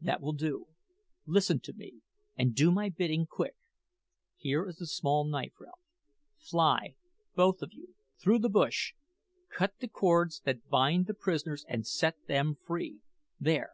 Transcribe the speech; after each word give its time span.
"That 0.00 0.20
will 0.20 0.32
do. 0.32 0.66
Listen 1.26 1.60
to 1.60 1.72
me, 1.72 2.00
and 2.36 2.56
do 2.56 2.72
my 2.72 2.88
bidding 2.88 3.24
quick. 3.26 3.54
Here 4.36 4.66
is 4.66 4.78
the 4.78 4.86
small 4.88 5.24
knife, 5.24 5.52
Ralph. 5.60 5.78
Fly, 6.40 6.96
both 7.36 7.62
of 7.62 7.72
you, 7.72 7.94
through 8.20 8.40
the 8.40 8.48
bush, 8.50 8.94
cut 9.48 9.74
the 9.78 9.86
cords 9.86 10.40
that 10.40 10.68
bind 10.68 11.06
the 11.06 11.14
prisoners, 11.14 11.64
and 11.68 11.86
set 11.86 12.16
them 12.26 12.56
free! 12.56 12.98
There! 13.38 13.70